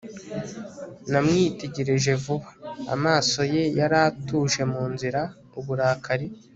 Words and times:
namwitegereje 1.11 2.11
vuba. 2.23 2.49
amaso 2.93 3.39
ye 3.53 3.63
yari 3.79 3.97
atuje 4.07 4.61
mu 4.71 4.83
nzira. 4.93 5.21
uburakari 5.59 6.27